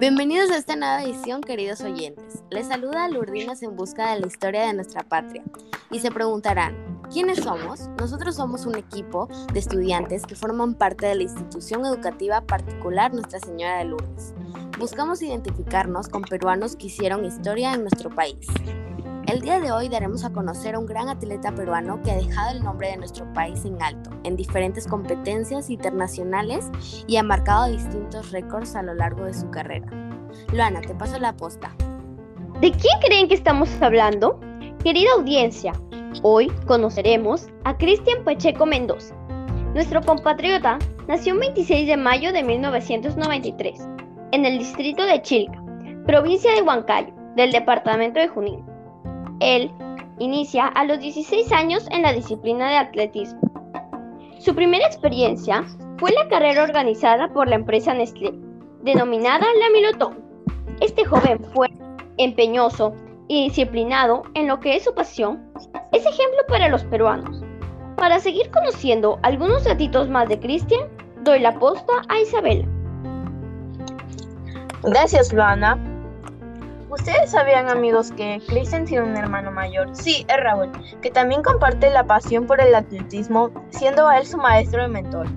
[0.00, 2.42] Bienvenidos a esta nueva edición, queridos oyentes.
[2.48, 5.44] Les saluda Lourdinas en busca de la historia de nuestra patria.
[5.90, 7.86] Y se preguntarán, ¿quiénes somos?
[7.98, 13.40] Nosotros somos un equipo de estudiantes que forman parte de la institución educativa particular Nuestra
[13.40, 14.32] Señora de Lourdes.
[14.78, 18.46] Buscamos identificarnos con peruanos que hicieron historia en nuestro país.
[19.30, 22.50] El día de hoy daremos a conocer a un gran atleta peruano que ha dejado
[22.50, 26.68] el nombre de nuestro país en alto en diferentes competencias internacionales
[27.06, 29.86] y ha marcado distintos récords a lo largo de su carrera.
[30.52, 31.72] Luana, te paso la posta.
[32.60, 34.40] ¿De quién creen que estamos hablando?
[34.82, 35.74] Querida audiencia,
[36.22, 39.14] hoy conoceremos a Cristian Pacheco Mendoza.
[39.74, 43.78] Nuestro compatriota nació el 26 de mayo de 1993
[44.32, 45.62] en el distrito de Chilca,
[46.04, 48.69] provincia de Huancayo, del departamento de Junín.
[49.40, 49.70] Él
[50.18, 53.40] inicia a los 16 años en la disciplina de atletismo.
[54.38, 55.64] Su primera experiencia
[55.98, 58.32] fue la carrera organizada por la empresa Nestlé,
[58.82, 60.18] denominada La Milotón.
[60.80, 61.68] Este joven fue
[62.16, 62.94] empeñoso
[63.28, 65.42] y disciplinado en lo que es su pasión.
[65.92, 67.42] Es ejemplo para los peruanos.
[67.96, 70.88] Para seguir conociendo algunos ratitos más de Cristian,
[71.22, 72.66] doy la posta a Isabela.
[74.82, 75.78] Gracias, Luana.
[76.90, 79.94] ¿Ustedes sabían, amigos, que Cristian tiene un hermano mayor?
[79.94, 84.36] Sí, es Raúl, que también comparte la pasión por el atletismo, siendo a él su
[84.36, 85.28] maestro y mentor.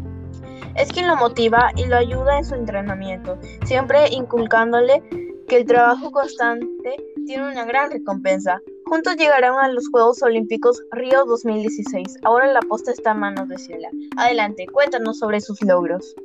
[0.76, 5.04] Es quien lo motiva y lo ayuda en su entrenamiento, siempre inculcándole
[5.48, 6.96] que el trabajo constante
[7.28, 8.59] tiene una gran recompensa.
[8.86, 12.18] Juntos llegarán a los Juegos Olímpicos Río 2016.
[12.24, 13.90] Ahora la posta está a manos de Ciela.
[14.18, 16.16] Adelante, cuéntanos sobre sus logros.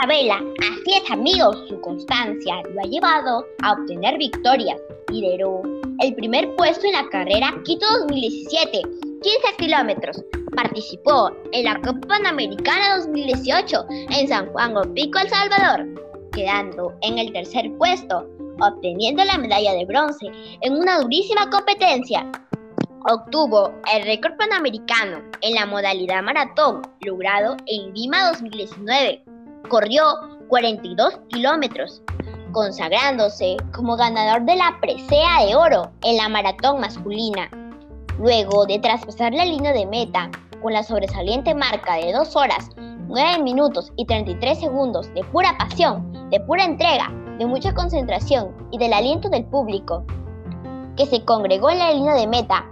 [0.00, 4.80] Isabela, así es amigos, su constancia lo ha llevado a obtener victorias.
[5.12, 5.60] Lideró
[5.98, 9.22] el primer puesto en la carrera Quito 2017, 15
[9.58, 10.24] kilómetros.
[10.56, 15.86] Participó en la Copa Panamericana 2018 en San Juan Pico, El Salvador,
[16.32, 18.26] quedando en el tercer puesto,
[18.58, 20.28] obteniendo la medalla de bronce
[20.62, 22.26] en una durísima competencia.
[23.06, 29.24] Obtuvo el récord panamericano en la modalidad maratón, logrado en Lima 2019
[29.68, 30.02] corrió
[30.48, 32.02] 42 kilómetros,
[32.52, 37.48] consagrándose como ganador de la presea de oro en la maratón masculina.
[38.18, 42.70] Luego de traspasar la línea de meta con la sobresaliente marca de 2 horas,
[43.08, 48.78] 9 minutos y 33 segundos de pura pasión, de pura entrega, de mucha concentración y
[48.78, 50.04] del aliento del público,
[50.96, 52.66] que se congregó en la línea de meta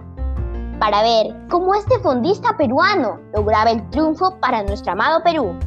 [0.79, 5.59] para ver cómo este fondista peruano lograba el triunfo para nuestro amado Perú.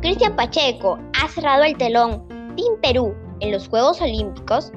[0.00, 2.24] Cristian Pacheco ha cerrado el telón
[2.56, 4.70] Team Perú en los Juegos Olímpicos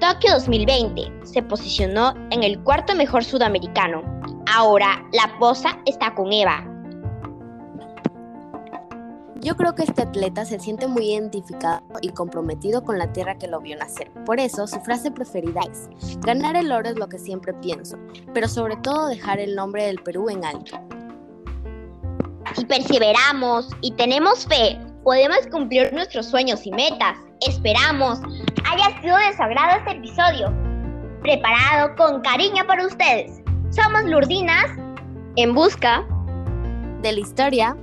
[0.00, 1.12] Tokio 2020.
[1.24, 4.02] Se posicionó en el cuarto mejor sudamericano.
[4.52, 6.64] Ahora la posa está con Eva.
[9.40, 13.46] Yo creo que este atleta se siente muy identificado y comprometido con la tierra que
[13.46, 14.10] lo vio nacer.
[14.26, 17.96] Por eso su frase preferida es, ganar el oro es lo que siempre pienso,
[18.34, 20.80] pero sobre todo dejar el nombre del Perú en alto.
[22.58, 27.16] Si perseveramos y tenemos fe, podemos cumplir nuestros sueños y metas.
[27.46, 28.18] Esperamos
[28.68, 30.52] haya sido de su agrado este episodio,
[31.22, 33.40] preparado con cariño para ustedes.
[33.70, 34.72] Somos Lurdinas
[35.36, 36.04] en busca
[37.00, 37.76] de la historia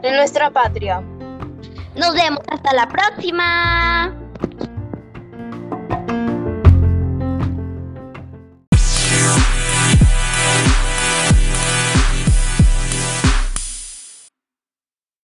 [0.00, 1.02] de nuestra patria.
[1.96, 4.14] Nos vemos hasta la próxima.